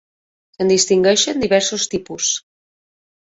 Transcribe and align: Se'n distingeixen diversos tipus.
Se'n 0.55 0.71
distingeixen 0.71 1.43
diversos 1.45 1.85
tipus. 1.93 2.31